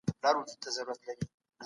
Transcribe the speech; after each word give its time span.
همدا 0.07 0.29
مو 0.35 0.71
شعار 0.75 0.97
دی. 1.05 1.13